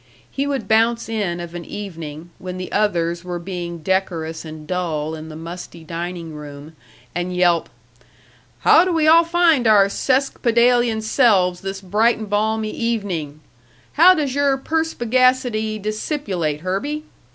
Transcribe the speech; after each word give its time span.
He 0.31 0.47
would 0.47 0.67
bounce 0.67 1.07
in 1.07 1.39
of 1.39 1.53
an 1.53 1.63
evening, 1.63 2.31
when 2.39 2.57
the 2.57 2.71
others 2.71 3.23
were 3.23 3.37
being 3.37 3.83
decorous 3.83 4.43
and 4.43 4.65
dull 4.65 5.13
in 5.13 5.29
the 5.29 5.35
musty 5.35 5.83
dining 5.83 6.33
room, 6.33 6.75
and 7.13 7.35
yelp: 7.35 7.69
"How 8.61 8.83
do 8.83 8.91
we 8.91 9.05
all 9.07 9.23
find 9.23 9.67
our 9.67 9.85
seskpadalian 9.89 11.03
selves 11.03 11.61
this 11.61 11.81
bright 11.81 12.17
and 12.17 12.27
balmy 12.27 12.71
evenin'? 12.71 13.41
How 13.93 14.15
does 14.15 14.33
your 14.33 14.57
perspegacity 14.57 15.77
discipulate, 15.77 16.61
Herby? 16.61 17.03